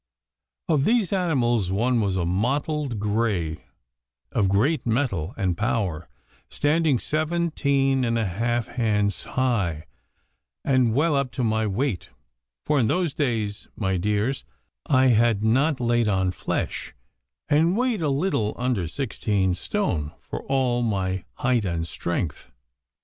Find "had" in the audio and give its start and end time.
15.09-15.43